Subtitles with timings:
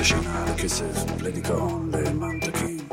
[0.00, 2.88] לשינה, לכסף, לדיכאון, לממתקים.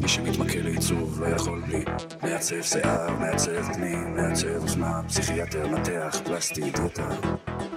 [0.00, 1.84] מי שמתמכה לעיצוב לא יכול בלי
[2.22, 7.08] מעצב שיער, מעצב פנים, מעצב אופנה, פסיכיאטר, מנתח, פלסטי, דיאטה.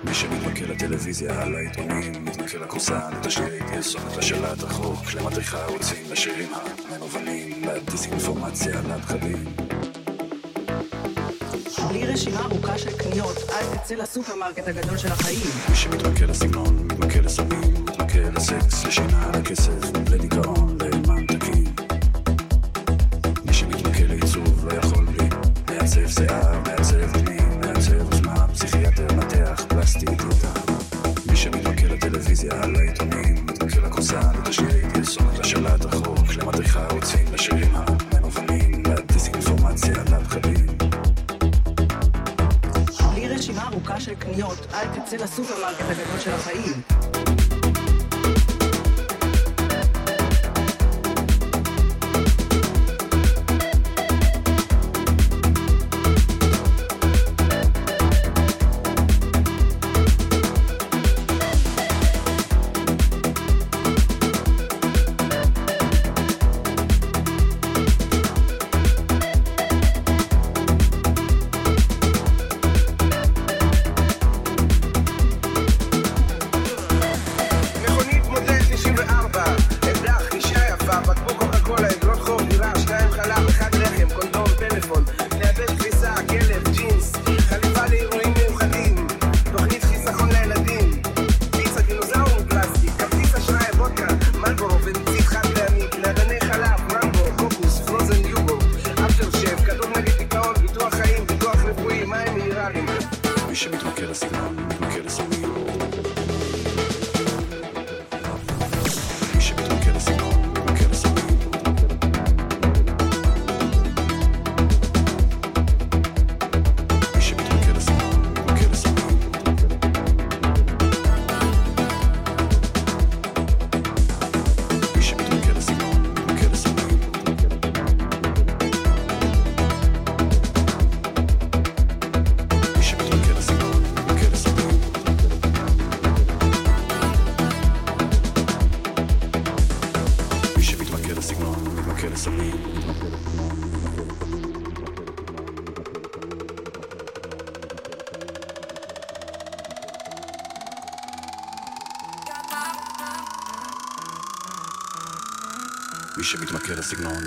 [0.04, 7.64] מי שמתמכה לטלוויזיה, על העיתונים, מתמכה לכורסה, לתשדירי פרסומת, לשלט רחוק, למדריכה ערוצים, לשירים המנוונים,
[7.64, 9.73] לדיסאינפורמציה, לפחדים.
[11.94, 15.48] בלי רשימה ארוכה של קניות, אל תצא לסופרמרקט הגדול של החיים.
[15.70, 21.64] מי שמתמכה לסגנון, מתמכה לסמים, מתמכה לסקס, לשינה, לכסף, לדיכאון, לממתקים.
[23.46, 25.30] מי שמתמכה לעיצוב לא יכול בלי
[25.70, 30.06] מעצב שיער, מעצב פנים, מעצב אוזנה, פסיכיאטר, מנתח, פלסטי.
[31.32, 34.83] מי שמתמכה לטלוויזיה, לעיתונים, מתמכה לכורסה, לתשדירי
[44.92, 46.93] תצא לסופרמרקט הגדול של החיים.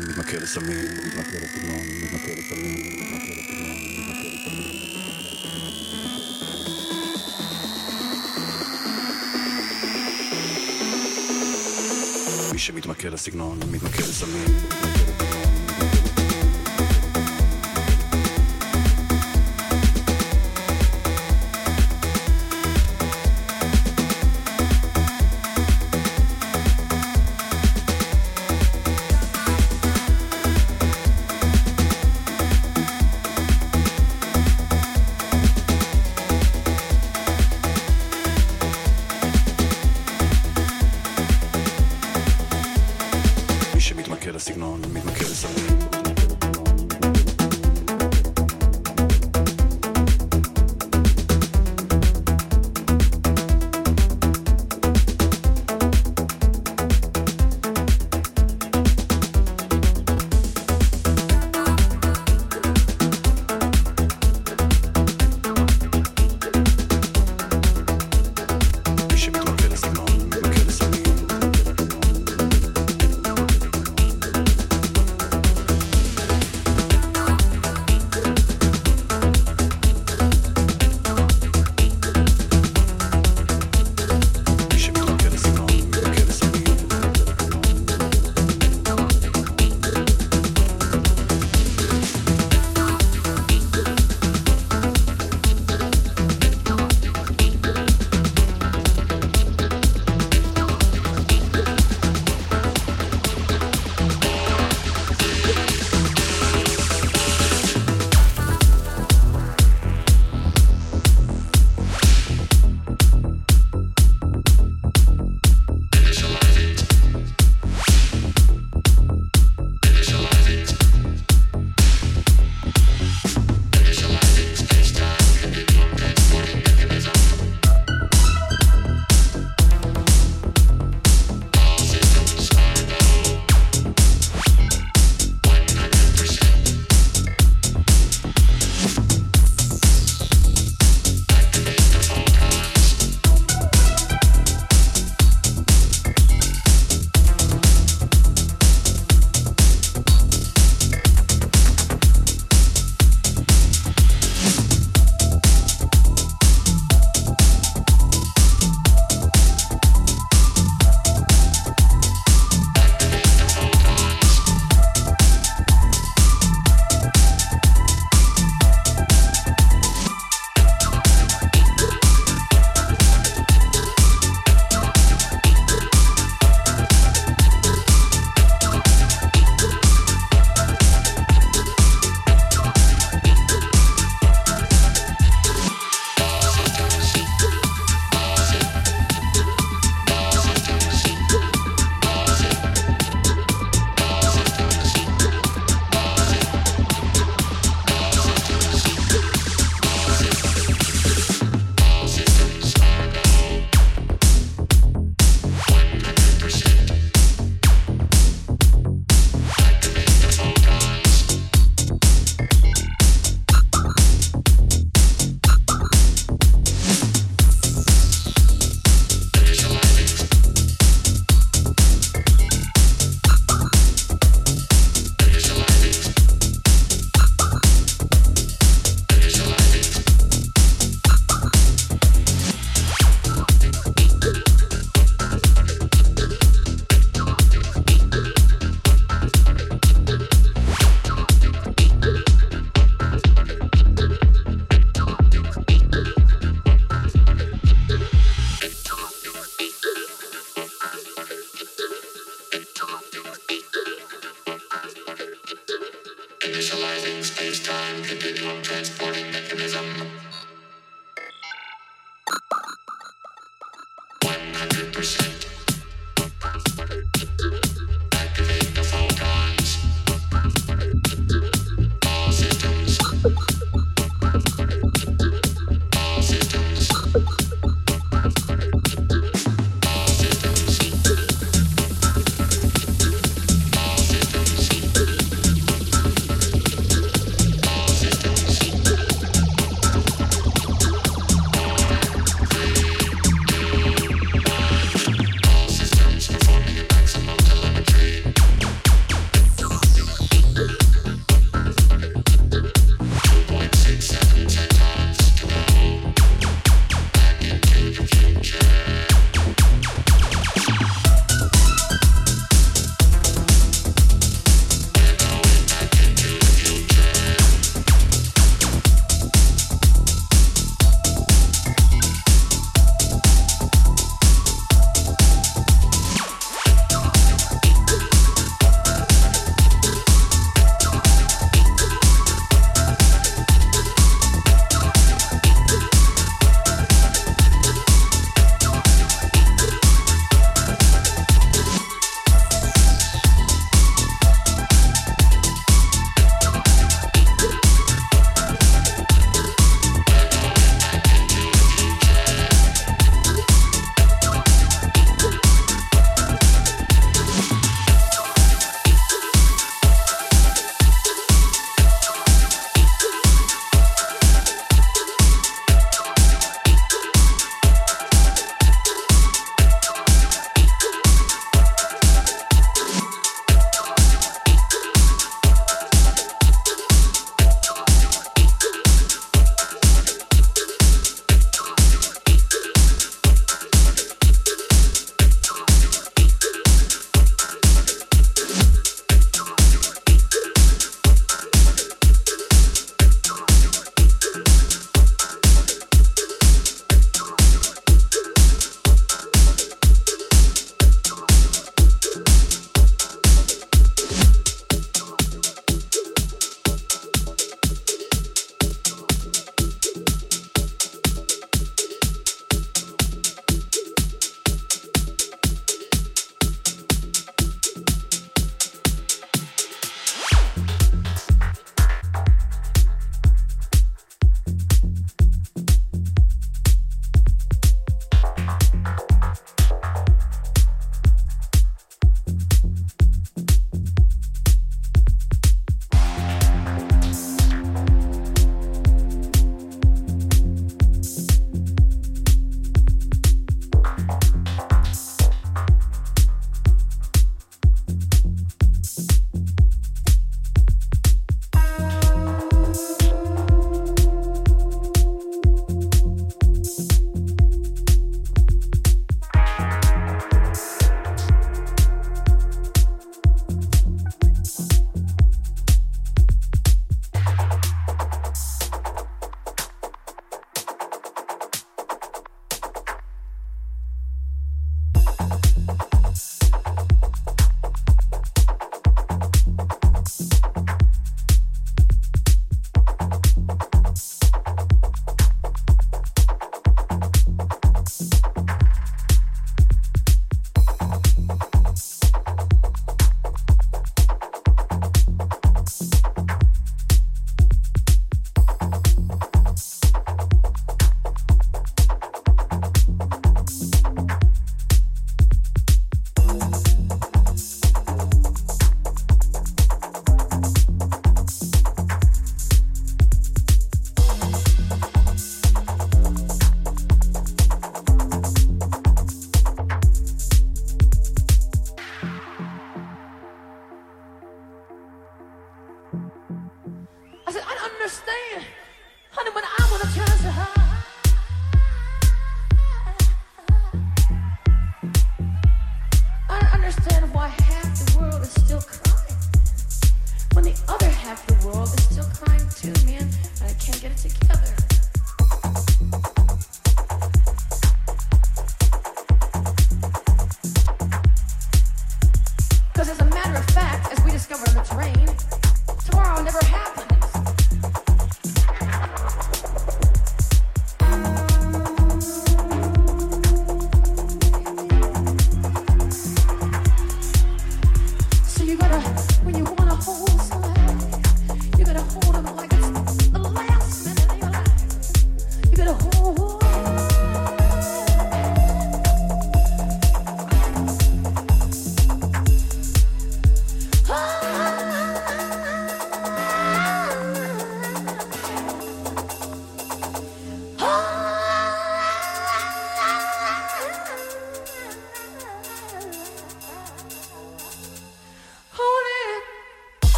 [0.00, 4.82] מתמכה לסמים, מתמכה לסגנון, מתמכה לסמים, מתמכה לסגנון, מתמכה לסמים.
[12.52, 14.91] מי שמתמכה לסגנון, מתמכה לסמים.